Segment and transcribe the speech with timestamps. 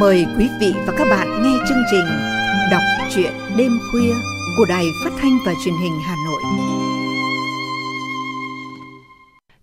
[0.00, 2.04] Mời quý vị và các bạn nghe chương trình
[2.70, 2.82] Đọc
[3.14, 4.14] truyện đêm khuya
[4.56, 6.42] của Đài Phát thanh và Truyền hình Hà Nội.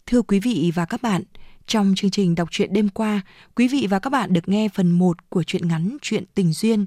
[0.05, 1.23] Thưa quý vị và các bạn,
[1.67, 3.21] trong chương trình đọc truyện đêm qua,
[3.55, 6.85] quý vị và các bạn được nghe phần 1 của truyện ngắn Chuyện tình duyên,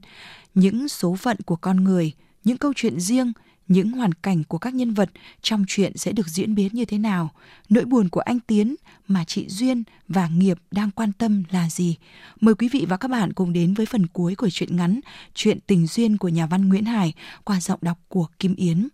[0.55, 2.13] những số phận của con người,
[2.45, 3.33] những câu chuyện riêng,
[3.69, 5.11] những hoàn cảnh của các nhân vật
[5.43, 7.31] trong chuyện sẽ được diễn biến như thế nào,
[7.69, 8.75] nỗi buồn của anh Tiến
[9.09, 11.97] mà chị Duyên và Nghiệp đang quan tâm là gì.
[12.41, 15.01] Mời quý vị và các bạn cùng đến với phần cuối của truyện ngắn
[15.35, 17.13] Chuyện tình duyên của nhà văn Nguyễn Hải
[17.45, 18.89] qua giọng đọc của Kim Yến.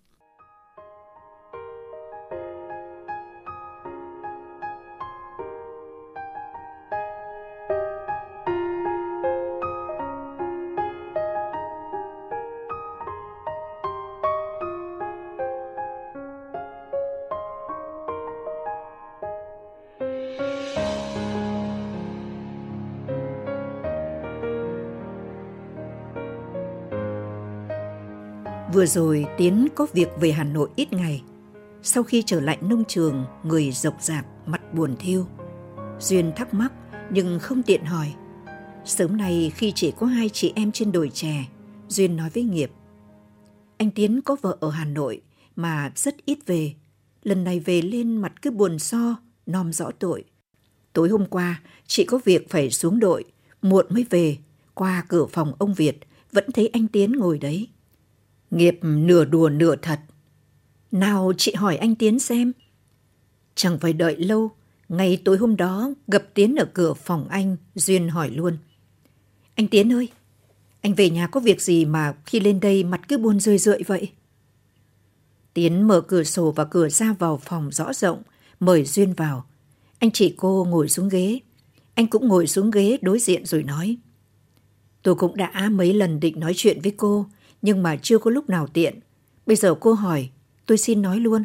[28.73, 31.23] Vừa rồi Tiến có việc về Hà Nội ít ngày.
[31.83, 35.27] Sau khi trở lại nông trường, người rộc rạc, mặt buồn thiêu.
[36.01, 36.73] Duyên thắc mắc
[37.11, 38.15] nhưng không tiện hỏi.
[38.85, 41.45] Sớm nay khi chỉ có hai chị em trên đồi chè,
[41.89, 42.71] Duyên nói với Nghiệp.
[43.77, 45.21] Anh Tiến có vợ ở Hà Nội
[45.57, 46.75] mà rất ít về.
[47.23, 50.25] Lần này về lên mặt cứ buồn so, nom rõ tội.
[50.93, 53.25] Tối hôm qua, chị có việc phải xuống đội,
[53.63, 54.37] muộn mới về.
[54.75, 55.99] Qua cửa phòng ông Việt,
[56.33, 57.69] vẫn thấy anh Tiến ngồi đấy.
[58.53, 60.01] Nghiệp nửa đùa nửa thật.
[60.91, 62.53] Nào chị hỏi anh Tiến xem.
[63.55, 64.51] Chẳng phải đợi lâu,
[64.89, 68.59] ngay tối hôm đó gặp Tiến ở cửa phòng anh, Duyên hỏi luôn.
[69.55, 70.09] Anh Tiến ơi,
[70.81, 73.83] anh về nhà có việc gì mà khi lên đây mặt cứ buồn rười rượi
[73.87, 74.11] vậy?
[75.55, 78.23] Tiến mở cửa sổ và cửa ra vào phòng rõ rộng,
[78.61, 79.45] mời Duyên vào.
[79.99, 81.39] Anh chị cô ngồi xuống ghế.
[81.95, 83.97] Anh cũng ngồi xuống ghế đối diện rồi nói.
[85.03, 87.27] Tôi cũng đã mấy lần định nói chuyện với cô,
[87.63, 89.01] nhưng mà chưa có lúc nào tiện.
[89.47, 90.31] Bây giờ cô hỏi,
[90.67, 91.45] tôi xin nói luôn.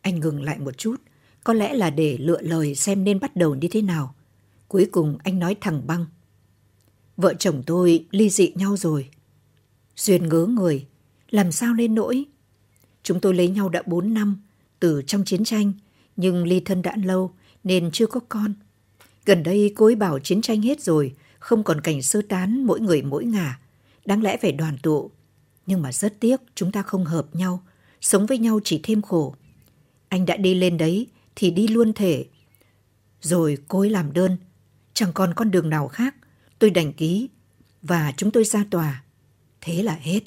[0.00, 0.96] Anh ngừng lại một chút,
[1.44, 4.14] có lẽ là để lựa lời xem nên bắt đầu như thế nào.
[4.68, 6.06] Cuối cùng anh nói thẳng băng.
[7.16, 9.08] Vợ chồng tôi ly dị nhau rồi.
[9.96, 10.86] Duyên ngớ người,
[11.30, 12.24] làm sao nên nỗi?
[13.02, 14.42] Chúng tôi lấy nhau đã 4 năm,
[14.80, 15.72] từ trong chiến tranh,
[16.16, 17.34] nhưng ly thân đã lâu
[17.64, 18.54] nên chưa có con.
[19.26, 22.80] Gần đây cô ấy bảo chiến tranh hết rồi, không còn cảnh sơ tán mỗi
[22.80, 23.58] người mỗi ngả
[24.04, 25.10] đáng lẽ phải đoàn tụ.
[25.66, 27.62] Nhưng mà rất tiếc chúng ta không hợp nhau,
[28.00, 29.34] sống với nhau chỉ thêm khổ.
[30.08, 31.06] Anh đã đi lên đấy
[31.36, 32.26] thì đi luôn thể.
[33.20, 34.36] Rồi cô ấy làm đơn,
[34.94, 36.14] chẳng còn con đường nào khác,
[36.58, 37.28] tôi đành ký
[37.82, 39.04] và chúng tôi ra tòa.
[39.60, 40.20] Thế là hết.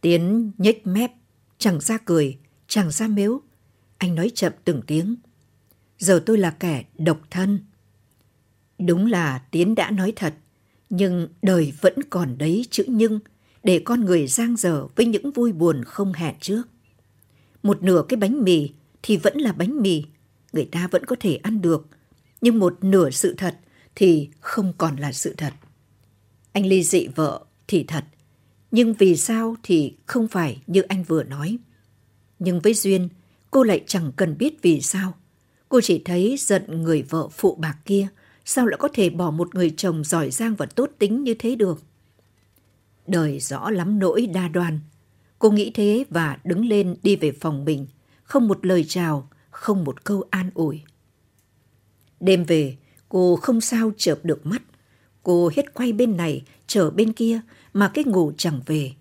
[0.00, 1.12] Tiến nhếch mép,
[1.58, 3.40] chẳng ra cười, chẳng ra mếu.
[3.98, 5.16] Anh nói chậm từng tiếng.
[5.98, 7.64] Giờ tôi là kẻ độc thân.
[8.78, 10.34] Đúng là Tiến đã nói thật.
[10.90, 13.20] Nhưng đời vẫn còn đấy chữ nhưng
[13.62, 16.62] để con người giang dở với những vui buồn không hẹn trước.
[17.62, 18.70] Một nửa cái bánh mì
[19.02, 20.04] thì vẫn là bánh mì,
[20.52, 21.86] người ta vẫn có thể ăn được.
[22.40, 23.58] Nhưng một nửa sự thật
[23.94, 25.52] thì không còn là sự thật.
[26.52, 28.04] Anh ly dị vợ thì thật,
[28.70, 31.58] nhưng vì sao thì không phải như anh vừa nói.
[32.38, 33.08] Nhưng với Duyên,
[33.50, 35.14] cô lại chẳng cần biết vì sao.
[35.68, 38.08] Cô chỉ thấy giận người vợ phụ bạc kia–
[38.44, 41.54] sao lại có thể bỏ một người chồng giỏi giang và tốt tính như thế
[41.54, 41.82] được?
[43.06, 44.80] Đời rõ lắm nỗi đa đoan.
[45.38, 47.86] Cô nghĩ thế và đứng lên đi về phòng mình,
[48.22, 50.80] không một lời chào, không một câu an ủi.
[52.20, 52.76] Đêm về,
[53.08, 54.62] cô không sao chợp được mắt.
[55.22, 57.40] Cô hết quay bên này, trở bên kia
[57.72, 58.92] mà cái ngủ chẳng về.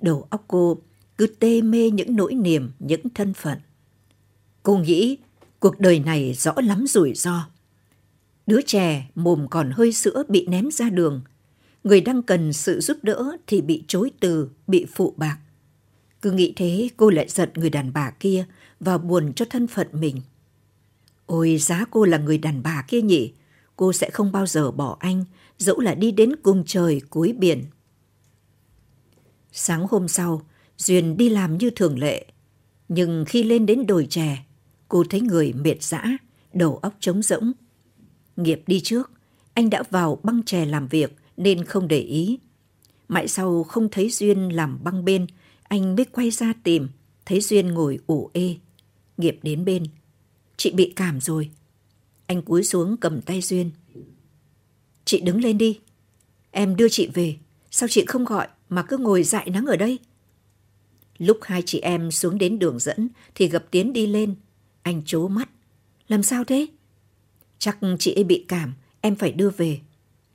[0.00, 0.78] Đầu óc cô
[1.18, 3.58] cứ tê mê những nỗi niềm, những thân phận.
[4.62, 5.18] Cô nghĩ
[5.60, 7.48] cuộc đời này rõ lắm rủi ro.
[8.46, 11.22] Đứa trẻ mồm còn hơi sữa bị ném ra đường.
[11.84, 15.38] Người đang cần sự giúp đỡ thì bị chối từ, bị phụ bạc.
[16.22, 18.46] Cứ nghĩ thế cô lại giận người đàn bà kia
[18.80, 20.20] và buồn cho thân phận mình.
[21.26, 23.32] Ôi giá cô là người đàn bà kia nhỉ,
[23.76, 25.24] cô sẽ không bao giờ bỏ anh,
[25.58, 27.64] dẫu là đi đến cùng trời cuối biển.
[29.52, 30.42] Sáng hôm sau,
[30.78, 32.26] Duyên đi làm như thường lệ.
[32.88, 34.44] Nhưng khi lên đến đồi chè,
[34.88, 36.04] cô thấy người mệt dã,
[36.52, 37.52] đầu óc trống rỗng,
[38.36, 39.10] Nghiệp đi trước,
[39.54, 42.38] anh đã vào băng chè làm việc nên không để ý.
[43.08, 45.26] Mãi sau không thấy Duyên làm băng bên,
[45.62, 46.88] anh mới quay ra tìm,
[47.26, 48.56] thấy Duyên ngồi ủ ê.
[49.16, 49.86] Nghiệp đến bên.
[50.56, 51.50] Chị bị cảm rồi.
[52.26, 53.70] Anh cúi xuống cầm tay Duyên.
[55.04, 55.80] Chị đứng lên đi.
[56.50, 57.36] Em đưa chị về.
[57.70, 59.98] Sao chị không gọi mà cứ ngồi dại nắng ở đây?
[61.18, 64.34] Lúc hai chị em xuống đến đường dẫn thì gặp Tiến đi lên.
[64.82, 65.48] Anh chố mắt.
[66.08, 66.66] Làm sao thế?
[67.58, 69.80] Chắc chị ấy bị cảm, em phải đưa về.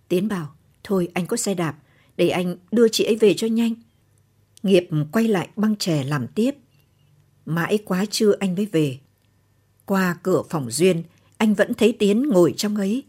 [0.07, 1.77] Tiến bảo, thôi anh có xe đạp,
[2.17, 3.73] để anh đưa chị ấy về cho nhanh.
[4.63, 6.51] Nghiệp quay lại băng chè làm tiếp.
[7.45, 8.99] Mãi quá trưa anh mới về.
[9.85, 11.03] Qua cửa phòng Duyên,
[11.37, 13.03] anh vẫn thấy Tiến ngồi trong ấy.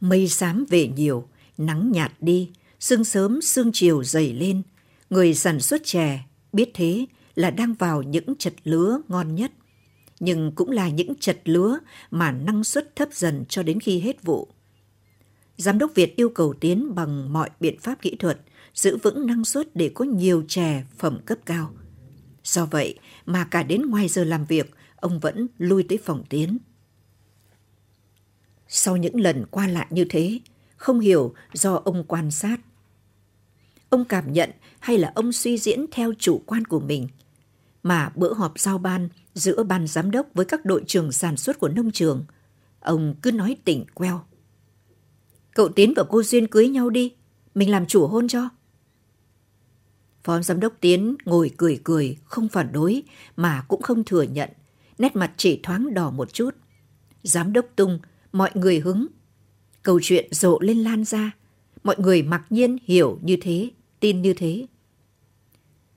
[0.00, 1.28] Mây xám về nhiều,
[1.58, 2.50] nắng nhạt đi,
[2.80, 4.62] sương sớm sương chiều dày lên.
[5.10, 6.20] Người sản xuất chè
[6.52, 9.52] biết thế là đang vào những chật lứa ngon nhất.
[10.24, 11.78] Nhưng cũng là những chật lúa
[12.10, 14.48] mà năng suất thấp dần cho đến khi hết vụ.
[15.56, 18.40] Giám đốc Việt yêu cầu Tiến bằng mọi biện pháp kỹ thuật
[18.74, 21.74] giữ vững năng suất để có nhiều chè phẩm cấp cao.
[22.44, 26.58] Do vậy mà cả đến ngoài giờ làm việc, ông vẫn lui tới phòng Tiến.
[28.68, 30.40] Sau những lần qua lại như thế,
[30.76, 32.56] không hiểu do ông quan sát.
[33.88, 37.08] Ông cảm nhận hay là ông suy diễn theo chủ quan của mình.
[37.82, 41.58] Mà bữa họp giao ban giữa ban giám đốc với các đội trưởng sản xuất
[41.58, 42.24] của nông trường,
[42.80, 44.20] ông cứ nói tỉnh queo.
[45.54, 47.12] Cậu Tiến và cô Duyên cưới nhau đi,
[47.54, 48.48] mình làm chủ hôn cho.
[50.24, 53.02] Phó giám đốc Tiến ngồi cười cười, không phản đối
[53.36, 54.50] mà cũng không thừa nhận,
[54.98, 56.50] nét mặt chỉ thoáng đỏ một chút.
[57.22, 57.98] Giám đốc Tung,
[58.32, 59.06] mọi người hứng.
[59.82, 61.30] Câu chuyện rộ lên lan ra,
[61.84, 63.70] mọi người mặc nhiên hiểu như thế,
[64.00, 64.66] tin như thế.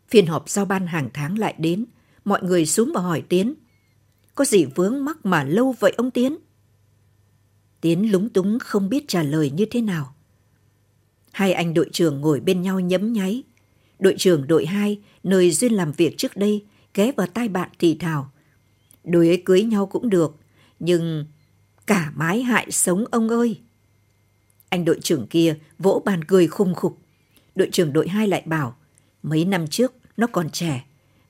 [0.10, 1.86] Phiên họp giao ban hàng tháng lại đến,
[2.26, 3.56] mọi người xuống và hỏi Tiến.
[4.36, 6.38] Có gì vướng mắc mà lâu vậy ông Tiến?
[7.82, 10.16] Tiến lúng túng không biết trả lời như thế nào.
[11.32, 13.44] Hai anh đội trưởng ngồi bên nhau nhấm nháy.
[14.00, 17.96] Đội trưởng đội 2, nơi Duyên làm việc trước đây, ghé vào tai bạn thì
[17.96, 18.32] thào.
[19.04, 20.36] Đôi ấy cưới nhau cũng được,
[20.80, 21.26] nhưng
[21.88, 23.60] cả mái hại sống ông ơi.
[24.70, 27.00] Anh đội trưởng kia vỗ bàn cười khung khục.
[27.56, 28.78] Đội trưởng đội 2 lại bảo,
[29.24, 30.86] mấy năm trước nó còn trẻ,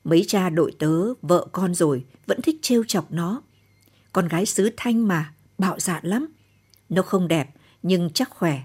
[0.06, 3.42] mấy cha đội tớ, vợ con rồi vẫn thích trêu chọc nó.
[4.13, 6.28] Con gái xứ Thanh mà, bạo dạn lắm.
[6.90, 7.50] Nó không đẹp,
[7.84, 8.62] nhưng chắc khỏe.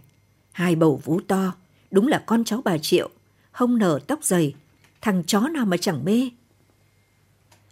[0.53, 1.55] Hai bầu vú to,
[1.91, 3.11] đúng là con cháu bà Triệu,
[3.53, 4.55] hông nở tóc dày,
[5.01, 6.31] thằng chó nào mà chẳng mê.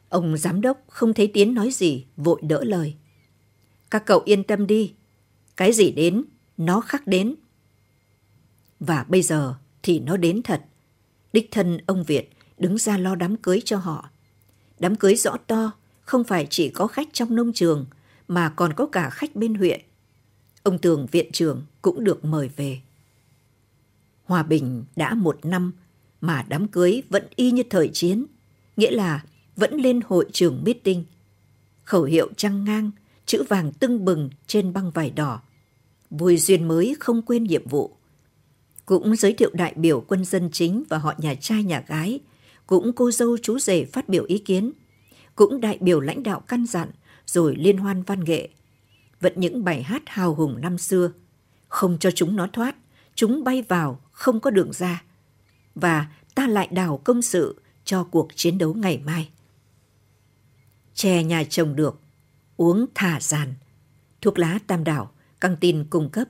[0.08, 2.94] Ông giám đốc không thấy Tiến nói gì, vội đỡ lời.
[3.90, 4.92] Các cậu yên tâm đi,
[5.56, 6.24] cái gì đến,
[6.56, 7.34] nó khắc đến.
[8.80, 10.64] Và bây giờ thì nó đến thật.
[11.32, 14.10] Đích thân ông Việt đứng ra lo đám cưới cho họ.
[14.78, 17.86] Đám cưới rõ to, không phải chỉ có khách trong nông trường,
[18.28, 19.80] mà còn có cả khách bên huyện.
[20.62, 22.80] Ông Tường viện trưởng cũng được mời về.
[24.24, 25.72] Hòa bình đã một năm
[26.20, 28.26] mà đám cưới vẫn y như thời chiến,
[28.76, 29.24] nghĩa là
[29.56, 31.04] vẫn lên hội trường meeting.
[31.84, 32.90] Khẩu hiệu trăng ngang,
[33.26, 35.40] chữ vàng tưng bừng trên băng vải đỏ.
[36.10, 37.96] Vui duyên mới không quên nhiệm vụ.
[38.86, 42.20] Cũng giới thiệu đại biểu quân dân chính và họ nhà trai nhà gái,
[42.68, 44.72] cũng cô dâu chú rể phát biểu ý kiến,
[45.36, 46.90] cũng đại biểu lãnh đạo căn dặn
[47.26, 48.48] rồi liên hoan văn nghệ.
[49.20, 51.12] Vẫn những bài hát hào hùng năm xưa,
[51.68, 52.76] không cho chúng nó thoát,
[53.14, 55.02] chúng bay vào, không có đường ra.
[55.74, 59.28] Và ta lại đào công sự cho cuộc chiến đấu ngày mai.
[60.94, 62.00] Chè nhà trồng được,
[62.56, 63.54] uống thả giàn,
[64.20, 65.10] thuốc lá tam đảo,
[65.40, 66.28] căng tin cung cấp.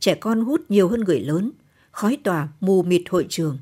[0.00, 1.52] Trẻ con hút nhiều hơn người lớn,
[1.90, 3.58] khói tỏa mù mịt hội trường.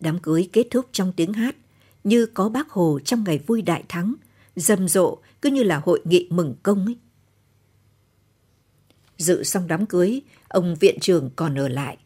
[0.00, 1.56] Đám cưới kết thúc trong tiếng hát,
[2.04, 4.14] như có bác Hồ trong ngày vui đại thắng,
[4.56, 6.96] rầm rộ cứ như là hội nghị mừng công ấy.
[9.18, 11.98] Dự xong đám cưới, ông viện trưởng còn ở lại.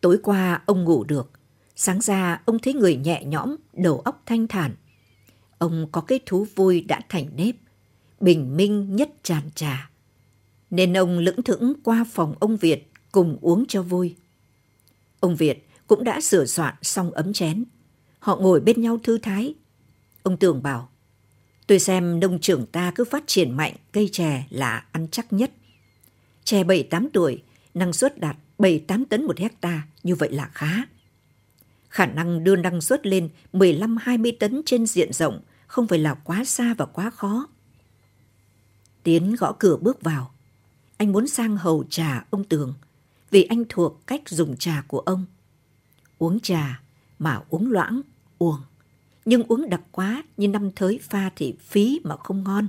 [0.00, 1.30] Tối qua ông ngủ được,
[1.76, 4.74] sáng ra ông thấy người nhẹ nhõm, đầu óc thanh thản.
[5.58, 7.54] Ông có cái thú vui đã thành nếp,
[8.20, 9.90] bình minh nhất tràn trà.
[10.70, 14.16] Nên ông lững thững qua phòng ông Việt cùng uống cho vui.
[15.20, 17.64] Ông Việt cũng đã sửa soạn xong ấm chén.
[18.18, 19.54] Họ ngồi bên nhau thư thái.
[20.22, 20.88] Ông Tường bảo,
[21.66, 25.50] tôi xem nông trưởng ta cứ phát triển mạnh cây chè là ăn chắc nhất.
[26.44, 27.42] Chè 7-8 tuổi,
[27.74, 30.76] năng suất đạt 7-8 tấn một hecta như vậy là khá.
[31.88, 36.44] Khả năng đưa năng suất lên 15-20 tấn trên diện rộng không phải là quá
[36.44, 37.48] xa và quá khó.
[39.02, 40.34] Tiến gõ cửa bước vào.
[40.96, 42.74] Anh muốn sang hầu trà ông Tường
[43.30, 45.24] vì anh thuộc cách dùng trà của ông.
[46.20, 46.80] Uống trà
[47.18, 48.00] mà uống loãng,
[48.38, 48.60] uống.
[49.24, 52.66] Nhưng uống đặc quá như năm thới pha thì phí mà không ngon.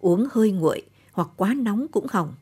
[0.00, 0.82] Uống hơi nguội
[1.12, 2.34] hoặc quá nóng cũng hỏng.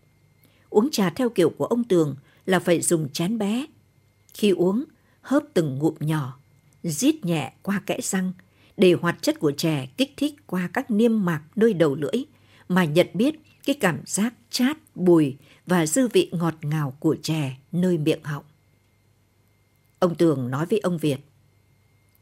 [0.71, 2.17] Uống trà theo kiểu của ông Tường
[2.47, 3.67] là phải dùng chén bé.
[4.35, 4.85] Khi uống,
[5.21, 6.39] hớp từng ngụm nhỏ,
[6.83, 8.33] rít nhẹ qua kẽ răng
[8.77, 12.25] để hoạt chất của chè kích thích qua các niêm mạc nơi đầu lưỡi
[12.69, 17.57] mà nhận biết cái cảm giác chát, bùi và dư vị ngọt ngào của chè
[17.73, 18.45] nơi miệng họng.
[20.03, 21.21] Ông Tường nói với ông Việt,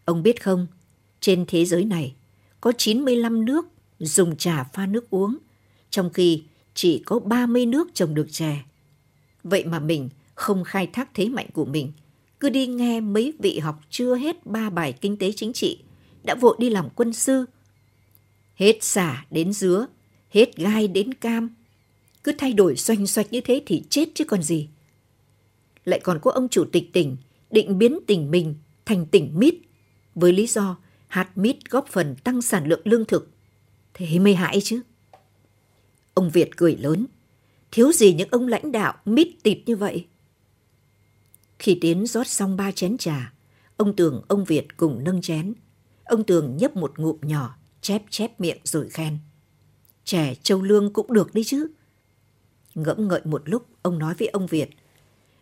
[0.04, 0.66] Ông biết không,
[1.20, 2.14] trên thế giới này
[2.60, 3.66] có 95 nước
[3.99, 5.38] dùng trà pha nước uống,
[5.90, 6.42] trong khi
[6.75, 8.62] chỉ có 30 nước trồng được chè.
[9.44, 11.92] Vậy mà mình không khai thác thế mạnh của mình,
[12.40, 15.78] cứ đi nghe mấy vị học chưa hết ba bài kinh tế chính trị,
[16.25, 17.44] đã vội đi làm quân sư.
[18.54, 19.87] Hết xả đến dứa,
[20.30, 21.54] hết gai đến cam.
[22.25, 24.68] Cứ thay đổi xoanh xoạch như thế thì chết chứ còn gì.
[25.84, 27.16] Lại còn có ông chủ tịch tỉnh
[27.50, 28.54] định biến tỉnh mình
[28.85, 29.54] thành tỉnh mít
[30.14, 30.78] với lý do
[31.09, 33.30] hạt mít góp phần tăng sản lượng lương thực.
[33.95, 34.80] Thế mới hại chứ.
[36.14, 37.07] Ông Việt cười lớn.
[37.71, 40.07] Thiếu gì những ông lãnh đạo mít tịt như vậy.
[41.59, 43.33] Khi Tiến rót xong ba chén trà,
[43.76, 45.54] ông Tường, ông Việt cùng nâng chén.
[46.04, 49.19] Ông Tường nhấp một ngụm nhỏ, chép chép miệng rồi khen.
[50.04, 51.69] Chè châu lương cũng được đấy chứ.
[52.75, 54.71] Ngẫm ngợi một lúc, ông nói với ông Việt.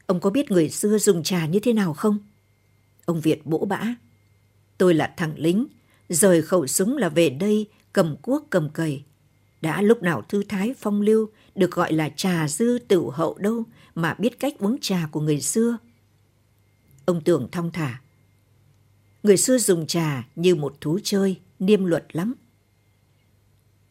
[0.08, 2.18] Ông có biết người xưa dùng trà như thế nào không?
[3.04, 3.80] Ông Việt bỗ bã.
[4.78, 5.66] Tôi là thằng lính,
[6.08, 9.02] rời khẩu súng là về đây cầm cuốc cầm cầy.
[9.60, 13.64] Đã lúc nào thư thái phong lưu được gọi là trà dư tửu hậu đâu
[13.94, 15.78] mà biết cách uống trà của người xưa.
[17.04, 18.00] Ông tưởng thong thả.
[19.22, 22.34] Người xưa dùng trà như một thú chơi, niêm luật lắm.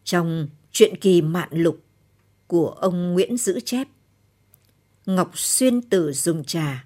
[0.04, 1.80] Trong chuyện kỳ mạn lục
[2.46, 3.88] của ông Nguyễn Dữ Chép,
[5.08, 6.84] Ngọc Xuyên Tử dùng trà,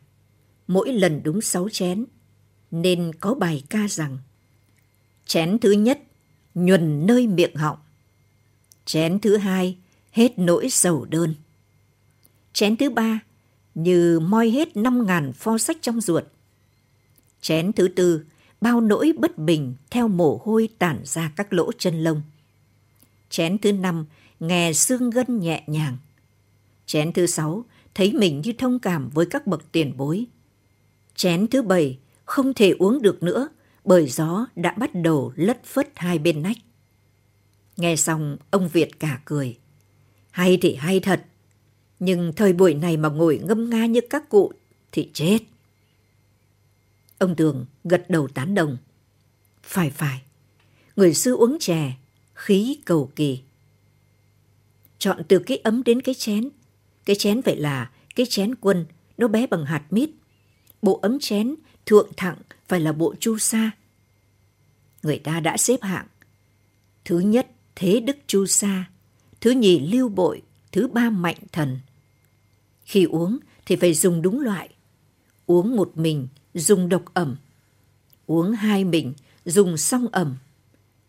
[0.67, 2.05] mỗi lần đúng sáu chén,
[2.71, 4.19] nên có bài ca rằng
[5.27, 6.03] Chén thứ nhất,
[6.55, 7.79] nhuần nơi miệng họng.
[8.85, 9.77] Chén thứ hai,
[10.13, 11.35] hết nỗi sầu đơn.
[12.53, 13.21] Chén thứ ba,
[13.75, 16.25] như moi hết năm ngàn pho sách trong ruột.
[17.41, 18.25] Chén thứ tư,
[18.61, 22.23] bao nỗi bất bình theo mồ hôi tản ra các lỗ chân lông.
[23.31, 24.07] Chén thứ năm,
[24.41, 25.97] nghe xương gân nhẹ nhàng.
[26.87, 30.27] Chén thứ sáu, thấy mình như thông cảm với các bậc tiền bối.
[31.15, 33.49] Chén thứ bảy, không thể uống được nữa
[33.85, 36.57] bởi gió đã bắt đầu lất phất hai bên nách.
[37.77, 39.59] Nghe xong, ông Việt cả cười.
[40.31, 41.25] Hay thì hay thật,
[42.01, 44.53] nhưng thời buổi này mà ngồi ngâm nga như các cụ
[44.93, 45.39] thì chết.
[47.19, 48.77] Ông Tường gật đầu tán đồng.
[49.63, 50.23] Phải phải,
[50.97, 51.93] người xưa uống chè,
[52.35, 53.41] khí cầu kỳ.
[54.99, 56.49] Chọn từ cái ấm đến cái chén.
[57.05, 58.87] Cái chén vậy là cái chén quân,
[59.19, 60.11] nó bé bằng hạt mít.
[60.83, 61.55] Bộ ấm chén
[61.87, 62.37] thượng thặng
[62.69, 63.71] phải là bộ chu sa.
[65.03, 66.07] Người ta đã xếp hạng.
[67.05, 68.91] Thứ nhất, thế đức chu sa.
[69.41, 70.43] Thứ nhì, lưu bội.
[70.73, 71.79] Thứ ba, mạnh thần.
[72.85, 74.69] Khi uống thì phải dùng đúng loại.
[75.47, 77.37] Uống một mình, dùng độc ẩm.
[78.27, 79.13] Uống hai mình,
[79.45, 80.37] dùng song ẩm.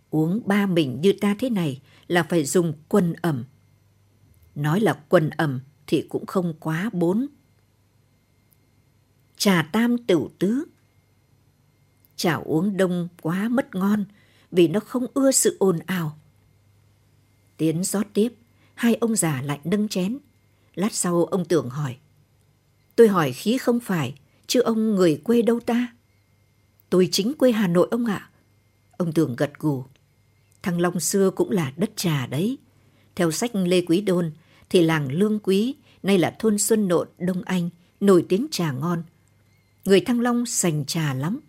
[0.09, 3.43] Uống ba mình như ta thế này là phải dùng quần ẩm.
[4.55, 7.27] Nói là quần ẩm thì cũng không quá bốn.
[9.37, 10.65] Trà tam tửu tứ.
[12.15, 14.05] Trà uống đông quá mất ngon
[14.51, 16.17] vì nó không ưa sự ồn ào.
[17.57, 18.33] Tiến rót tiếp,
[18.75, 20.17] hai ông già lại nâng chén.
[20.75, 21.97] Lát sau ông tưởng hỏi.
[22.95, 24.15] Tôi hỏi khí không phải,
[24.47, 25.95] chứ ông người quê đâu ta?
[26.89, 28.29] Tôi chính quê Hà Nội ông ạ.
[28.97, 29.83] Ông tưởng gật gù.
[30.61, 32.57] thằng Long xưa cũng là đất trà đấy.
[33.15, 34.31] Theo sách Lê Quý Đôn
[34.73, 39.03] thì làng Lương Quý nay là thôn Xuân Nộn, Đông Anh, nổi tiếng trà ngon.
[39.85, 41.39] Người Thăng Long sành trà lắm.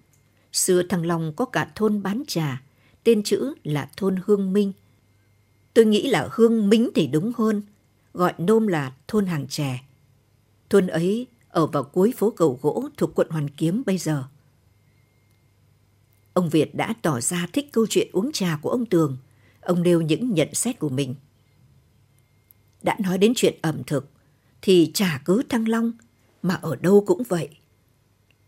[0.52, 2.62] Xưa Thăng Long có cả thôn bán trà,
[3.04, 4.73] tên chữ là thôn Hương Minh.
[5.75, 7.62] Tôi nghĩ là Hương Minh thì đúng hơn,
[8.14, 9.81] gọi nôm là thôn hàng chè.
[10.71, 14.25] Thôn ấy ở vào cuối phố cầu gỗ thuộc quận Hoàn Kiếm bây giờ.
[16.33, 19.16] Ông Việt đã tỏ ra thích câu chuyện uống trà của ông Tường.
[19.61, 21.14] Ông nêu những nhận xét của mình.
[22.84, 24.10] Đã nói đến chuyện ẩm thực,
[24.62, 25.92] thì chả cứ Thăng Long,
[26.42, 27.48] mà ở đâu cũng vậy.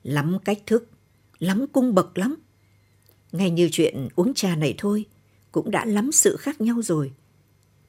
[0.03, 0.91] Lắm cách thức,
[1.39, 2.37] lắm cung bậc lắm.
[3.33, 5.05] Ngay như chuyện uống trà này thôi,
[5.53, 7.13] cũng đã lắm sự khác nhau rồi.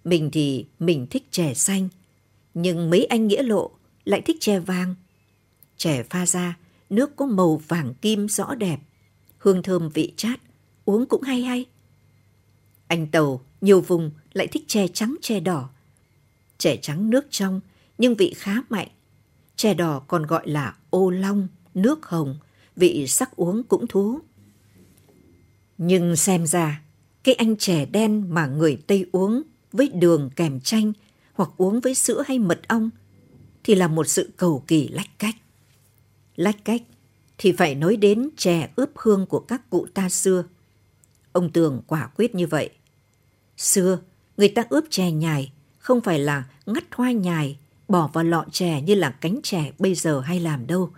[0.03, 1.89] Mình thì mình thích chè xanh,
[2.53, 3.71] nhưng mấy anh nghĩa lộ
[4.05, 4.95] lại thích chè vàng.
[5.77, 6.57] Chè pha ra,
[6.89, 8.79] nước có màu vàng kim rõ đẹp,
[9.37, 10.39] hương thơm vị chát,
[10.85, 11.65] uống cũng hay hay.
[12.87, 15.69] Anh Tàu, nhiều vùng lại thích chè trắng chè đỏ.
[16.57, 17.59] Chè trắng nước trong,
[17.97, 18.87] nhưng vị khá mạnh.
[19.55, 22.37] Chè đỏ còn gọi là ô long, nước hồng,
[22.75, 24.19] vị sắc uống cũng thú.
[25.77, 26.81] Nhưng xem ra,
[27.23, 30.93] cái anh chè đen mà người Tây uống với đường kèm chanh
[31.33, 32.89] hoặc uống với sữa hay mật ong
[33.63, 35.35] thì là một sự cầu kỳ lách cách.
[36.35, 36.81] Lách cách
[37.37, 40.43] thì phải nói đến chè ướp hương của các cụ ta xưa.
[41.31, 42.69] Ông Tường quả quyết như vậy.
[43.57, 43.99] Xưa,
[44.37, 45.51] người ta ướp chè nhài
[45.87, 49.95] không phải là ngắt hoa nhài bỏ vào lọ chè như là cánh chè bây
[49.95, 50.91] giờ hay làm đâu.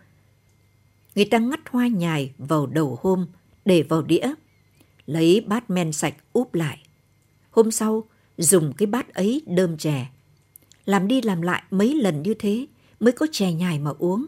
[1.16, 3.28] Người ta ngắt hoa nhài vào đầu hôm
[3.66, 4.34] để vào đĩa,
[5.06, 6.80] lấy bát men sạch úp lại.
[7.52, 8.04] Hôm sau,
[8.38, 10.08] dùng cái bát ấy đơm chè.
[10.86, 12.66] làm đi làm lại mấy lần như thế
[13.00, 14.26] mới có chè nhài mà uống.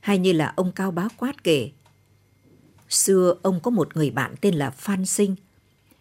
[0.00, 1.70] Hay như là ông Cao Bá Quát kể,
[2.88, 5.36] xưa ông có một người bạn tên là Phan Sinh.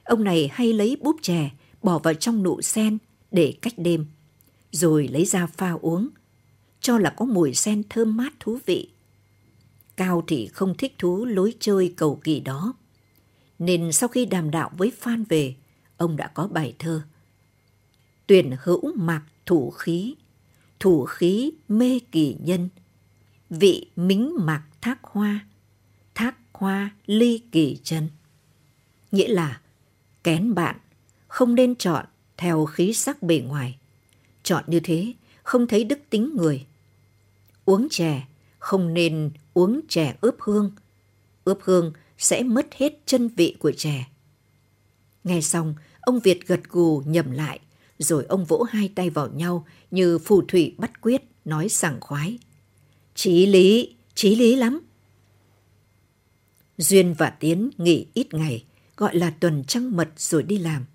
[0.03, 1.49] Ông này hay lấy búp chè
[1.83, 2.97] bỏ vào trong nụ sen
[3.31, 4.05] để cách đêm,
[4.71, 6.09] rồi lấy ra pha uống,
[6.79, 8.89] cho là có mùi sen thơm mát thú vị.
[9.95, 12.73] Cao thì không thích thú lối chơi cầu kỳ đó.
[13.59, 15.55] Nên sau khi đàm đạo với Phan về,
[15.97, 17.01] ông đã có bài thơ.
[18.27, 20.15] Tuyển hữu mạc thủ khí,
[20.79, 22.69] thủ khí mê kỳ nhân,
[23.49, 25.47] vị mính mạc thác hoa,
[26.15, 28.09] thác hoa ly kỳ chân.
[29.11, 29.61] Nghĩa là
[30.23, 30.75] kén bạn,
[31.27, 32.05] không nên chọn
[32.37, 33.77] theo khí sắc bề ngoài.
[34.43, 35.13] Chọn như thế
[35.43, 36.65] không thấy đức tính người.
[37.65, 38.27] Uống chè
[38.59, 40.71] không nên uống chè ướp hương.
[41.43, 44.05] Ướp hương sẽ mất hết chân vị của chè.
[45.23, 47.59] Nghe xong, ông Việt gật gù nhầm lại,
[47.97, 52.39] rồi ông vỗ hai tay vào nhau như phù thủy bắt quyết, nói sảng khoái.
[53.15, 54.81] Chí lý, chí lý lắm.
[56.77, 58.65] Duyên và Tiến nghỉ ít ngày,
[58.97, 60.85] gọi là tuần trăng mật rồi đi làm.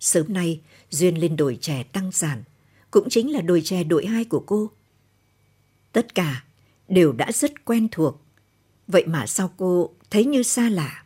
[0.00, 2.42] Sớm nay, Duyên lên đồi chè tăng giản,
[2.90, 4.70] cũng chính là đồi chè đội hai của cô.
[5.92, 6.44] Tất cả
[6.88, 8.22] đều đã rất quen thuộc,
[8.88, 11.04] vậy mà sao cô thấy như xa lạ?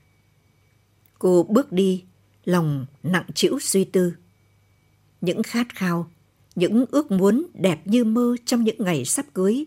[1.18, 2.04] Cô bước đi,
[2.44, 4.14] lòng nặng trĩu suy tư.
[5.20, 6.10] Những khát khao,
[6.54, 9.64] những ước muốn đẹp như mơ trong những ngày sắp cưới,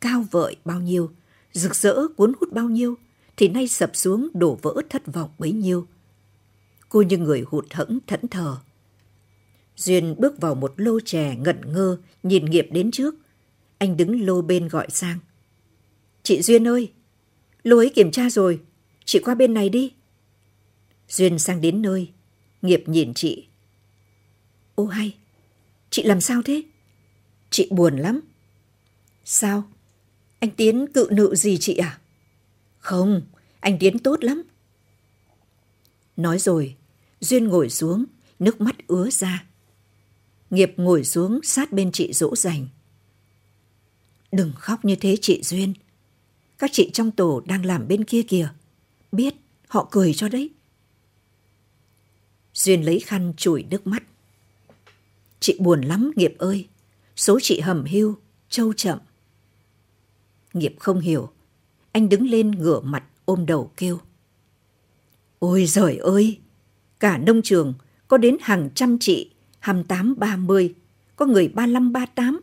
[0.00, 1.10] cao vợi bao nhiêu,
[1.52, 2.94] rực rỡ cuốn hút bao nhiêu,
[3.36, 5.86] thì nay sập xuống đổ vỡ thất vọng bấy nhiêu.
[6.88, 8.56] Cô như người hụt hẫng thẫn thờ.
[9.80, 13.14] Duyên bước vào một lô chè ngẩn ngơ, nhìn nghiệp đến trước.
[13.78, 15.18] Anh đứng lô bên gọi sang.
[16.22, 16.92] Chị Duyên ơi,
[17.62, 18.60] lô ấy kiểm tra rồi,
[19.04, 19.92] chị qua bên này đi.
[21.08, 22.10] Duyên sang đến nơi,
[22.62, 23.46] nghiệp nhìn chị.
[24.74, 25.16] Ô hay,
[25.90, 26.62] chị làm sao thế?
[27.50, 28.20] Chị buồn lắm.
[29.24, 29.64] Sao?
[30.38, 32.00] Anh Tiến cự nự gì chị à?
[32.78, 33.22] Không,
[33.60, 34.42] anh Tiến tốt lắm.
[36.16, 36.76] Nói rồi,
[37.20, 38.04] Duyên ngồi xuống,
[38.38, 39.44] nước mắt ứa ra.
[40.50, 42.68] Nghiệp ngồi xuống sát bên chị dỗ dành.
[44.32, 45.74] Đừng khóc như thế chị Duyên.
[46.58, 48.48] Các chị trong tổ đang làm bên kia kìa.
[49.12, 49.34] Biết,
[49.68, 50.50] họ cười cho đấy.
[52.54, 54.02] Duyên lấy khăn chùi nước mắt.
[55.40, 56.68] Chị buồn lắm Nghiệp ơi.
[57.16, 58.14] Số chị hầm hưu,
[58.48, 58.98] trâu chậm.
[60.52, 61.30] Nghiệp không hiểu.
[61.92, 64.00] Anh đứng lên ngửa mặt ôm đầu kêu.
[65.38, 66.38] Ôi giời ơi!
[67.00, 67.74] Cả nông trường
[68.08, 69.29] có đến hàng trăm chị,
[69.62, 70.70] 28-30,
[71.16, 72.38] có người 35-38.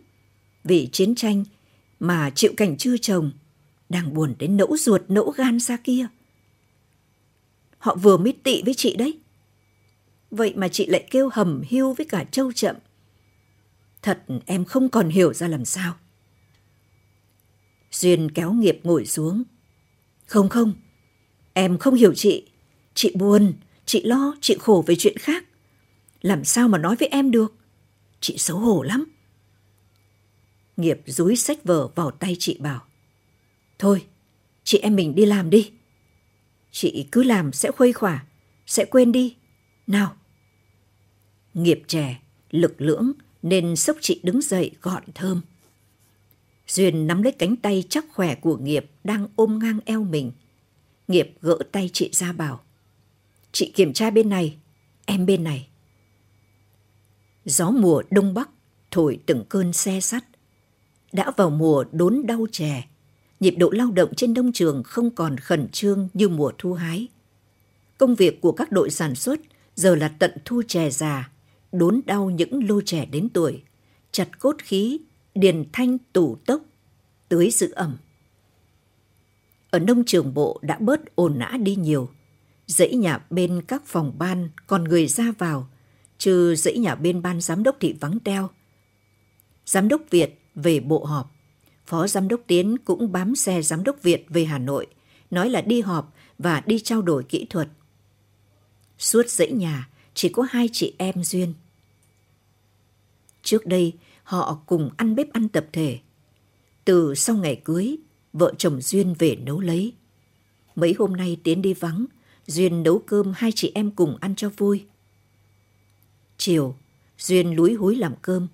[0.64, 1.44] Vì chiến tranh
[2.00, 3.32] mà chịu cảnh chưa chồng,
[3.90, 6.08] đang buồn đến nẫu ruột nẫu gan ra kia.
[7.78, 9.20] Họ vừa mới tị với chị đấy.
[10.32, 12.76] Vậy mà chị lại kêu hầm hưu với cả châu chậm.
[14.02, 15.96] Thật em không còn hiểu ra làm sao.
[17.92, 19.44] Duyên kéo nghiệp ngồi xuống.
[20.26, 20.74] Không không,
[21.54, 22.50] em không hiểu chị.
[22.94, 23.54] Chị buồn,
[23.86, 25.46] chị lo, chị khổ về chuyện khác.
[26.22, 27.54] Làm sao mà nói với em được?
[28.20, 29.06] Chị xấu hổ lắm.
[30.78, 32.84] Nghiệp dúi sách vở vào tay chị bảo.
[33.80, 34.06] Thôi,
[34.64, 35.72] chị em mình đi làm đi.
[36.72, 38.26] Chị cứ làm sẽ khuây khỏa,
[38.66, 39.36] sẽ quên đi.
[39.88, 40.16] Nào.
[41.54, 42.20] Nghiệp trẻ,
[42.52, 45.42] lực lưỡng nên sốc chị đứng dậy gọn thơm.
[46.68, 50.32] Duyên nắm lấy cánh tay chắc khỏe của Nghiệp đang ôm ngang eo mình.
[51.08, 52.64] Nghiệp gỡ tay chị ra bảo.
[53.52, 54.58] Chị kiểm tra bên này,
[55.06, 55.68] em bên này.
[57.50, 58.50] Gió mùa đông bắc
[58.92, 60.24] thổi từng cơn xe sắt.
[61.14, 62.88] Đã vào mùa đốn đau chè,
[63.40, 67.08] nhịp độ lao động trên nông trường không còn khẩn trương như mùa thu hái.
[67.98, 69.40] Công việc của các đội sản xuất
[69.76, 71.30] giờ là tận thu chè già,
[71.72, 73.62] đốn đau những lô chè đến tuổi,
[74.12, 75.00] chặt cốt khí,
[75.36, 76.62] điền thanh tủ tốc,
[77.30, 77.98] tưới giữ ẩm.
[79.70, 82.10] Ở nông trường bộ đã bớt ồn nã đi nhiều.
[82.68, 85.68] Dãy nhà bên các phòng ban còn người ra vào,
[86.18, 88.50] trừ dãy nhà bên ban giám đốc thị vắng teo.
[89.66, 91.32] Giám đốc Việt về bộ họp.
[91.86, 94.88] Phó giám đốc Tiến cũng bám xe giám đốc Việt về Hà Nội,
[95.32, 97.70] nói là đi họp và đi trao đổi kỹ thuật.
[98.98, 101.54] Suốt dãy nhà chỉ có hai chị em Duyên.
[103.44, 106.00] Trước đây, họ cùng ăn bếp ăn tập thể.
[106.86, 107.98] Từ sau ngày cưới,
[108.34, 109.94] vợ chồng Duyên về nấu lấy.
[110.76, 112.06] Mấy hôm nay Tiến đi vắng,
[112.48, 114.86] Duyên nấu cơm hai chị em cùng ăn cho vui.
[116.38, 116.76] Chiều,
[117.18, 118.48] Duyên lúi húi làm cơm.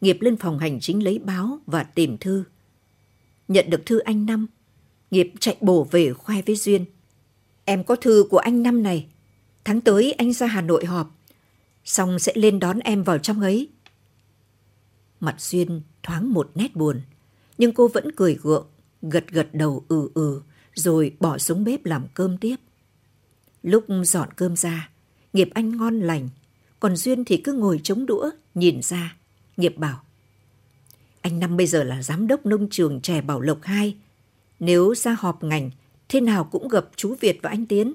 [0.00, 2.44] Nghiệp lên phòng hành chính lấy báo và tìm thư.
[3.48, 4.46] Nhận được thư anh Năm,
[5.10, 6.84] Nghiệp chạy bổ về khoe với Duyên.
[7.64, 9.06] Em có thư của anh Năm này.
[9.64, 11.16] Tháng tới anh ra Hà Nội họp.
[11.84, 13.68] Xong sẽ lên đón em vào trong ấy.
[15.20, 17.00] Mặt Duyên thoáng một nét buồn,
[17.58, 18.66] nhưng cô vẫn cười gượng,
[19.02, 20.42] gật gật đầu ừ ừ,
[20.74, 22.56] rồi bỏ xuống bếp làm cơm tiếp.
[23.62, 24.90] Lúc dọn cơm ra,
[25.32, 26.28] Nghiệp Anh ngon lành,
[26.80, 29.16] còn Duyên thì cứ ngồi chống đũa, nhìn ra.
[29.56, 30.02] Nghiệp bảo,
[31.20, 33.96] anh Năm bây giờ là giám đốc nông trường trẻ Bảo Lộc 2.
[34.60, 35.70] Nếu ra họp ngành,
[36.08, 37.94] thế nào cũng gặp chú Việt và anh Tiến.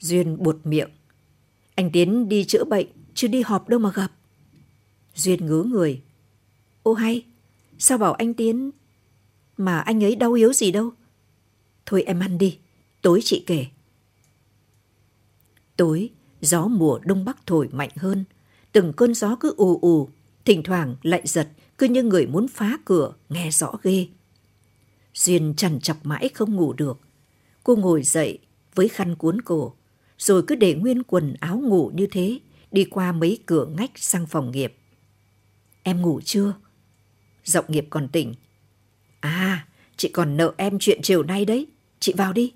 [0.00, 0.88] Duyên buột miệng.
[1.74, 4.12] Anh Tiến đi chữa bệnh, chứ đi họp đâu mà gặp.
[5.14, 6.02] Duyên ngứa người.
[6.82, 7.24] Ô hay,
[7.78, 8.70] sao bảo anh Tiến
[9.56, 10.90] mà anh ấy đau yếu gì đâu.
[11.86, 12.58] Thôi em ăn đi,
[13.02, 13.66] tối chị kể.
[15.76, 18.24] Tối, gió mùa đông bắc thổi mạnh hơn.
[18.72, 20.08] Từng cơn gió cứ ù ù,
[20.44, 24.08] thỉnh thoảng lại giật, cứ như người muốn phá cửa, nghe rõ ghê.
[25.14, 27.00] Duyên chằn chọc mãi không ngủ được.
[27.64, 28.38] Cô ngồi dậy
[28.74, 29.74] với khăn cuốn cổ,
[30.18, 32.38] rồi cứ để nguyên quần áo ngủ như thế,
[32.72, 34.74] đi qua mấy cửa ngách sang phòng nghiệp.
[35.82, 36.54] Em ngủ chưa?
[37.44, 38.34] Giọng nghiệp còn tỉnh.
[39.20, 41.66] À, chị còn nợ em chuyện chiều nay đấy.
[42.00, 42.52] Chị vào đi.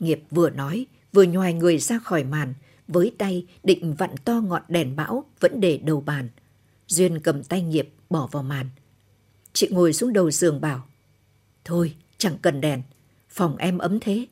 [0.00, 2.54] Nghiệp vừa nói, vừa nhoài người ra khỏi màn,
[2.88, 6.28] với tay định vặn to ngọn đèn bão vẫn để đầu bàn.
[6.86, 8.68] Duyên cầm tay Nghiệp bỏ vào màn.
[9.52, 10.88] Chị ngồi xuống đầu giường bảo,
[11.64, 12.82] Thôi, chẳng cần đèn,
[13.28, 14.26] phòng em ấm thế.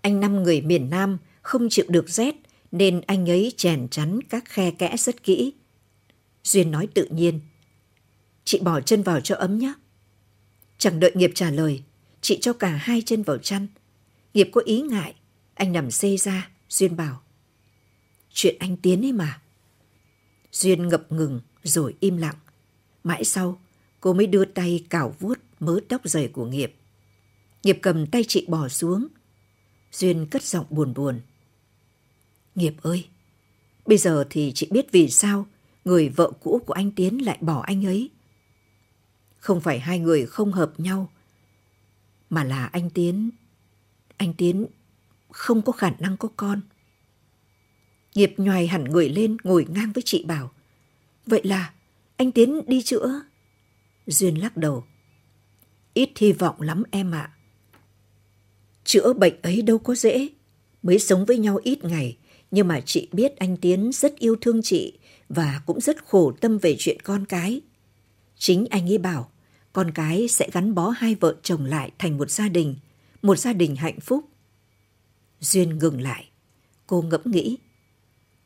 [0.00, 2.34] Anh năm người miền Nam không chịu được rét
[2.72, 5.52] nên anh ấy chèn chắn các khe kẽ rất kỹ.
[6.44, 7.40] Duyên nói tự nhiên.
[8.44, 9.72] Chị bỏ chân vào cho ấm nhé.
[10.78, 11.82] Chẳng đợi Nghiệp trả lời,
[12.20, 13.66] chị cho cả hai chân vào chăn.
[14.34, 15.14] Nghiệp có ý ngại,
[15.54, 17.22] anh nằm xê ra, Duyên bảo.
[18.32, 19.40] Chuyện anh Tiến ấy mà.
[20.52, 22.34] Duyên ngập ngừng rồi im lặng.
[23.04, 23.60] Mãi sau,
[24.00, 26.74] cô mới đưa tay cào vuốt mớ tóc dày của Nghiệp.
[27.62, 29.06] Nghiệp cầm tay chị bỏ xuống.
[29.92, 31.20] Duyên cất giọng buồn buồn.
[32.54, 33.08] Nghiệp ơi,
[33.86, 35.46] bây giờ thì chị biết vì sao
[35.84, 38.10] người vợ cũ của anh Tiến lại bỏ anh ấy.
[39.38, 41.10] Không phải hai người không hợp nhau,
[42.30, 43.30] mà là anh Tiến,
[44.16, 44.66] anh Tiến
[45.34, 46.60] không có khả năng có con.
[48.14, 50.50] Nghiệp nhoài hẳn người lên ngồi ngang với chị bảo.
[51.26, 51.72] Vậy là
[52.16, 53.20] anh Tiến đi chữa.
[54.06, 54.84] Duyên lắc đầu.
[55.94, 57.32] Ít hy vọng lắm em ạ.
[58.84, 60.28] Chữa bệnh ấy đâu có dễ.
[60.82, 62.16] Mới sống với nhau ít ngày,
[62.50, 66.58] nhưng mà chị biết anh Tiến rất yêu thương chị và cũng rất khổ tâm
[66.58, 67.60] về chuyện con cái.
[68.38, 69.30] Chính anh ấy bảo
[69.72, 72.76] con cái sẽ gắn bó hai vợ chồng lại thành một gia đình,
[73.22, 74.24] một gia đình hạnh phúc.
[75.44, 76.28] Duyên ngừng lại.
[76.86, 77.58] Cô ngẫm nghĩ.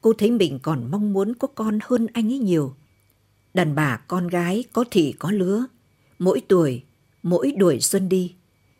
[0.01, 2.75] Cô thấy mình còn mong muốn có con hơn anh ấy nhiều.
[3.55, 5.67] Đàn bà con gái có thì có lứa.
[6.19, 6.83] Mỗi tuổi,
[7.23, 8.35] mỗi đuổi xuân đi.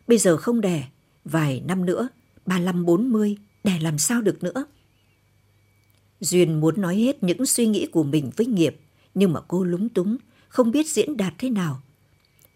[0.07, 0.89] Bây giờ không đẻ,
[1.25, 2.09] vài năm nữa,
[2.45, 4.65] ba mươi bốn mươi đẻ làm sao được nữa.
[6.19, 8.79] Duyên muốn nói hết những suy nghĩ của mình với nghiệp,
[9.13, 11.81] nhưng mà cô lúng túng, không biết diễn đạt thế nào.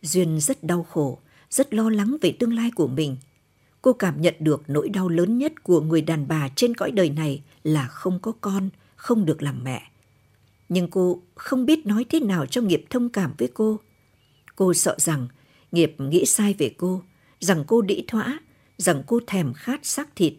[0.01, 3.17] Duyên rất đau khổ, rất lo lắng về tương lai của mình.
[3.83, 7.09] Cô cảm nhận được nỗi đau lớn nhất của người đàn bà trên cõi đời
[7.09, 9.91] này là không có con, không được làm mẹ.
[10.69, 13.79] Nhưng cô không biết nói thế nào cho Nghiệp thông cảm với cô.
[14.55, 15.27] Cô sợ rằng
[15.71, 17.01] Nghiệp nghĩ sai về cô,
[17.39, 18.39] rằng cô đĩ thỏa,
[18.77, 20.33] rằng cô thèm khát xác thịt.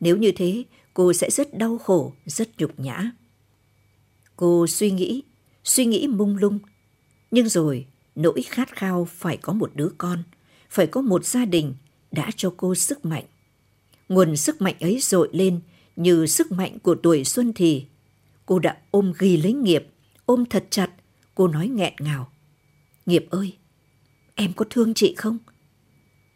[0.00, 3.10] Nếu như thế, cô sẽ rất đau khổ, rất nhục nhã.
[4.36, 5.22] Cô suy nghĩ,
[5.64, 6.58] suy nghĩ mung lung.
[7.30, 10.22] Nhưng rồi, nỗi khát khao phải có một đứa con,
[10.70, 11.74] phải có một gia đình
[12.12, 13.24] đã cho cô sức mạnh.
[14.08, 15.60] Nguồn sức mạnh ấy dội lên
[15.96, 17.86] như sức mạnh của tuổi xuân thì.
[18.46, 19.86] Cô đã ôm ghi lấy nghiệp,
[20.26, 20.90] ôm thật chặt,
[21.34, 22.32] cô nói nghẹn ngào.
[23.06, 23.56] Nghiệp ơi,
[24.34, 25.38] em có thương chị không?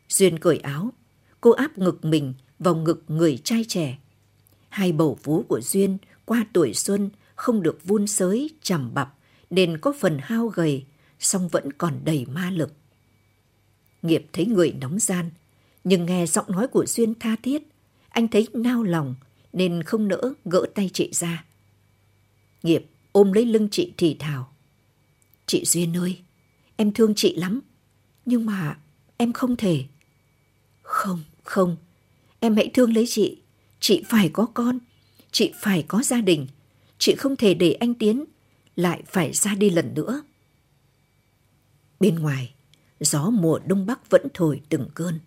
[0.09, 0.93] Duyên cởi áo,
[1.41, 3.99] cô áp ngực mình vào ngực người trai trẻ.
[4.69, 9.15] Hai bầu vú của Duyên qua tuổi xuân không được vun sới, chằm bập,
[9.51, 10.85] nên có phần hao gầy,
[11.19, 12.73] song vẫn còn đầy ma lực.
[14.03, 15.31] Nghiệp thấy người nóng gian,
[15.85, 17.63] nhưng nghe giọng nói của Duyên tha thiết,
[18.09, 19.15] anh thấy nao lòng
[19.53, 21.45] nên không nỡ gỡ tay chị ra.
[22.63, 24.53] Nghiệp ôm lấy lưng chị thì thào.
[25.47, 26.19] Chị Duyên ơi,
[26.77, 27.61] em thương chị lắm,
[28.27, 28.79] nhưng mà
[29.17, 29.85] em không thể.
[30.83, 31.77] Không, không,
[32.41, 33.39] em hãy thương lấy chị,
[33.81, 34.79] chị phải có con,
[35.33, 36.47] chị phải có gia đình,
[36.99, 38.25] chị không thể để anh Tiến
[38.77, 40.23] lại phải ra đi lần nữa.
[42.01, 42.55] Bên ngoài,
[43.01, 45.19] gió mùa đông bắc vẫn thổi từng cơn.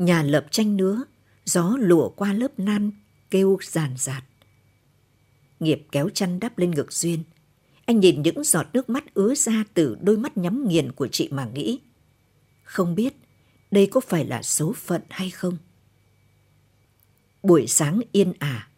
[0.00, 1.04] Nhà lập tranh nứa,
[1.44, 2.90] gió lùa qua lớp nan,
[3.30, 4.24] kêu ràn rạt.
[5.60, 7.22] Nghiệp kéo chăn đắp lên ngực Duyên.
[7.84, 11.28] Anh nhìn những giọt nước mắt ứa ra từ đôi mắt nhắm nghiền của chị
[11.32, 11.80] mà nghĩ.
[12.62, 13.14] Không biết
[13.70, 15.56] đây có phải là số phận hay không?
[17.42, 18.68] Buổi sáng yên ả,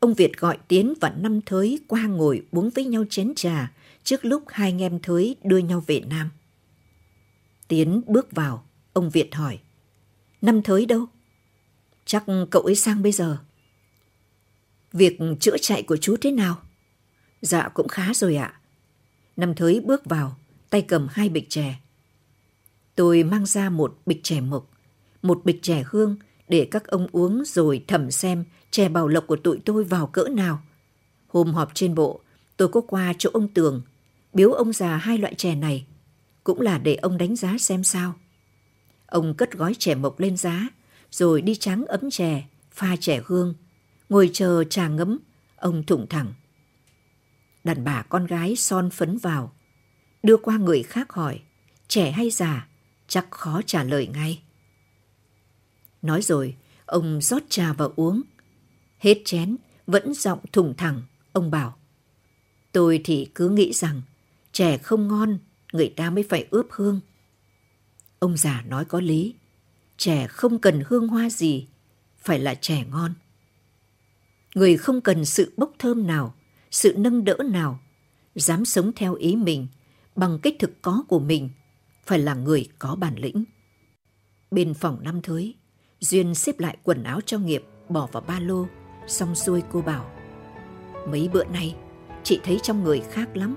[0.00, 3.72] ông Việt gọi Tiến và Năm Thới qua ngồi uống với nhau chén trà
[4.04, 6.30] trước lúc hai anh em Thới đưa nhau về Nam.
[7.68, 9.58] Tiến bước vào, ông Việt hỏi.
[10.44, 11.06] Năm Thới đâu?
[12.04, 13.38] Chắc cậu ấy sang bây giờ.
[14.92, 16.62] Việc chữa chạy của chú thế nào?
[17.40, 18.60] Dạ cũng khá rồi ạ.
[19.36, 20.36] Năm Thới bước vào,
[20.70, 21.74] tay cầm hai bịch chè.
[22.94, 24.70] Tôi mang ra một bịch chè mộc,
[25.22, 26.16] một bịch chè hương
[26.48, 30.28] để các ông uống rồi thẩm xem chè bảo lộc của tụi tôi vào cỡ
[30.28, 30.62] nào.
[31.28, 32.20] Hôm họp trên bộ,
[32.56, 33.82] tôi có qua chỗ ông Tường,
[34.32, 35.86] biếu ông già hai loại chè này,
[36.44, 38.14] cũng là để ông đánh giá xem sao.
[39.14, 40.68] Ông cất gói chè mộc lên giá,
[41.10, 43.54] rồi đi tráng ấm chè, pha chè hương,
[44.08, 45.18] ngồi chờ trà ngấm,
[45.56, 46.32] ông thủng thẳng.
[47.64, 49.52] Đàn bà con gái son phấn vào,
[50.22, 51.40] đưa qua người khác hỏi,
[51.88, 52.68] trẻ hay già,
[53.08, 54.42] chắc khó trả lời ngay.
[56.02, 58.22] Nói rồi, ông rót trà vào uống.
[58.98, 61.76] Hết chén, vẫn giọng thủng thẳng, ông bảo.
[62.72, 64.02] Tôi thì cứ nghĩ rằng
[64.52, 65.38] chè không ngon,
[65.72, 67.00] người ta mới phải ướp hương.
[68.18, 69.34] Ông già nói có lý,
[69.96, 71.66] trẻ không cần hương hoa gì,
[72.18, 73.14] phải là trẻ ngon.
[74.54, 76.34] Người không cần sự bốc thơm nào,
[76.70, 77.80] sự nâng đỡ nào,
[78.34, 79.66] dám sống theo ý mình,
[80.16, 81.50] bằng cách thực có của mình,
[82.06, 83.44] phải là người có bản lĩnh.
[84.50, 85.54] Bên phòng năm thới,
[86.00, 88.66] Duyên xếp lại quần áo cho nghiệp, bỏ vào ba lô,
[89.06, 90.10] xong xuôi cô bảo.
[91.08, 91.76] Mấy bữa nay,
[92.22, 93.56] chị thấy trong người khác lắm.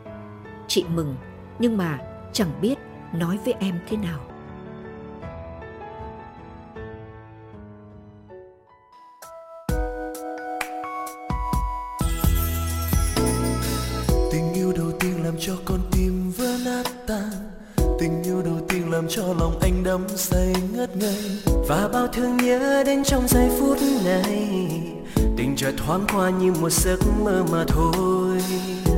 [0.67, 1.15] Chị mừng,
[1.59, 1.99] nhưng mà
[2.33, 2.75] chẳng biết
[3.13, 4.36] nói với em thế nào.
[19.97, 21.17] Đắm say ngất ngây.
[21.67, 24.47] Và bao thương nhớ đến trong giây phút này.
[25.37, 28.41] Tình chợt thoáng qua như một giấc mơ mà thôi.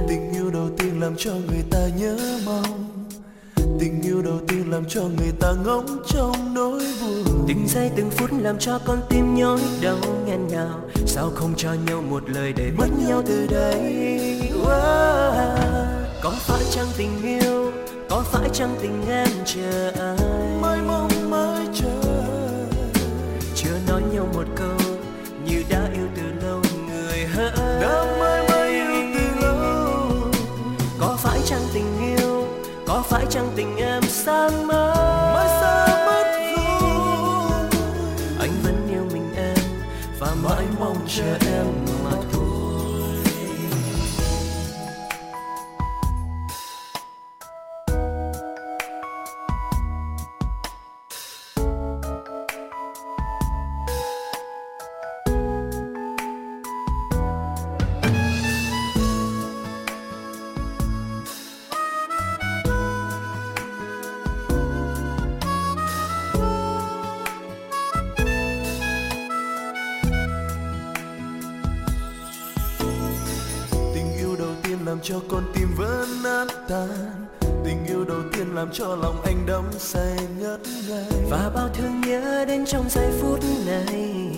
[0.08, 2.90] Tình yêu đầu tiên làm cho người ta nhớ mong.
[3.80, 7.46] Tình yêu đầu tiên làm cho người ta ngóng trong nỗi buồn.
[7.48, 10.80] Từng giây từng phút làm cho con tim nhói đau nghẹn ngào.
[11.06, 13.94] Sao không cho nhau một lời để mất nhau từ đây?
[14.64, 15.86] wow.
[16.22, 17.72] Có phải chăng tình yêu?
[18.10, 19.92] Có phải chăng tình em chờ?
[20.00, 20.19] ai
[24.40, 24.69] một
[78.70, 81.06] làm cho lòng anh đắm say ngất ngây.
[81.30, 84.32] Và bao thương nhớ đến trong giây phút này.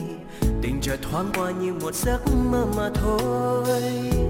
[0.62, 2.20] Tình chợt thoáng qua như một giấc
[2.52, 3.82] mơ mà thôi.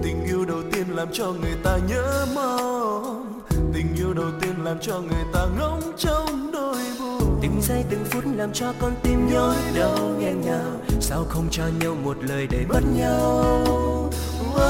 [0.04, 3.42] Tình yêu đầu tiên làm cho người ta nhớ mong.
[3.74, 7.40] Tình yêu đầu tiên làm cho người ta ngóng trong đôi buồn.
[7.42, 10.72] Từng giây từng phút làm cho con tim nhói đau nghẹn ngào.
[11.00, 13.64] Sao không cho nhau một lời để mất nhau?
[13.70, 14.14] Oh,
[14.46, 14.62] oh, oh.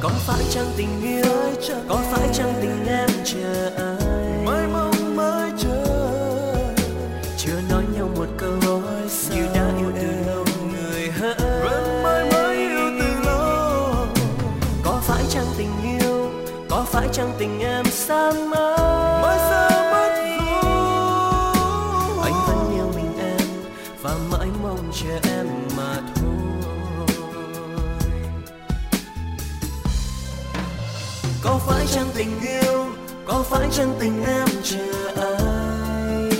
[0.00, 1.39] Có phải chăng tình yêu
[1.88, 4.44] có phải chăng tình em chờ ai.
[4.44, 5.84] Mới mong mới chờ.
[7.36, 8.52] Chưa nói nhau một câu
[9.30, 11.34] Như đã yêu từ lâu người hỡi.
[11.38, 13.94] Vẫn mãi mới yêu từ lâu.
[14.82, 16.30] Có phải chăng tình yêu
[16.70, 18.69] Có phải chăng tình em san mất
[31.90, 32.86] chăng tình yêu,
[33.24, 36.30] có phải chăng tình em chờ ai?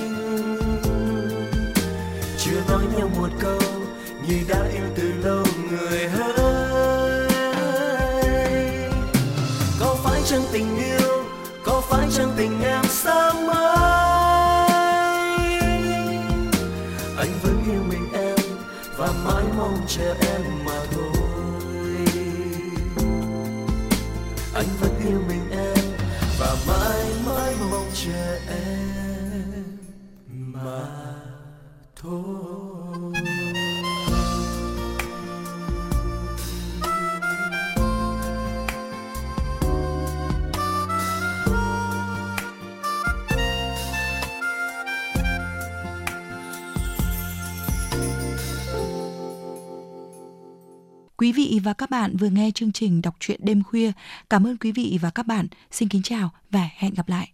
[2.38, 3.58] Chưa nói nhau một câu,
[4.28, 7.28] như đã yêu từ lâu người hỡi.
[9.80, 11.24] Có phải chăng tình yêu,
[11.64, 13.90] có phải chăng tình em xa mãi
[17.18, 18.36] anh vẫn yêu mình em
[18.96, 20.64] và mãi mong chờ em
[51.30, 53.92] Quý vị và các bạn vừa nghe chương trình đọc truyện đêm khuya.
[54.30, 55.46] Cảm ơn quý vị và các bạn.
[55.70, 57.32] Xin kính chào và hẹn gặp lại.